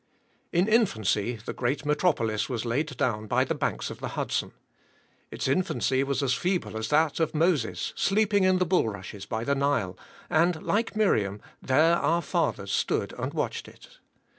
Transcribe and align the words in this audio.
In 0.51 0.67
infancy, 0.67 1.35
the 1.45 1.53
great 1.53 1.85
metropolis 1.85 2.49
was 2.49 2.65
laid 2.65 2.97
down 2.97 3.27
by 3.27 3.43
the 3.43 3.53
banks 3.53 3.91
of 3.91 3.99
the 3.99 4.07
Hudson. 4.17 4.51
Its 5.29 5.47
infancy 5.47 6.03
was 6.03 6.23
as 6.23 6.33
feeble 6.33 6.75
as 6.75 6.87
that 6.87 7.19
of 7.19 7.35
Moses, 7.35 7.93
sleeping 7.95 8.43
in 8.43 8.57
the 8.57 8.65
bulrushes 8.65 9.27
by 9.27 9.43
the 9.43 9.53
Nile; 9.53 9.95
and 10.27 10.63
like 10.63 10.95
Miriam, 10.95 11.39
there 11.61 11.97
our 11.97 12.23
fathers 12.23 12.71
stood 12.71 13.13
and 13.19 13.35
watched 13.35 13.67
it. 13.67 13.99